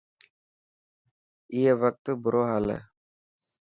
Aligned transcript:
اي 1.53 1.61
وقت 1.81 2.05
برو 2.21 2.41
هال 2.49 2.65
هي. 2.73 2.79